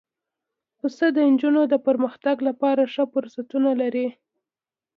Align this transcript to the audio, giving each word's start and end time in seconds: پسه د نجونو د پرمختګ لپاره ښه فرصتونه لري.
پسه 0.79 1.05
د 1.15 1.17
نجونو 1.31 1.61
د 1.71 1.75
پرمختګ 1.87 2.37
لپاره 2.47 2.83
ښه 2.93 3.03
فرصتونه 3.13 3.71
لري. 3.81 4.07